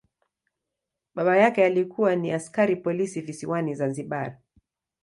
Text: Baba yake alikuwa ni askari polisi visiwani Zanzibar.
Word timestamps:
Baba 1.15 1.37
yake 1.37 1.65
alikuwa 1.65 2.15
ni 2.15 2.31
askari 2.31 2.75
polisi 2.75 3.21
visiwani 3.21 3.75
Zanzibar. 3.75 4.37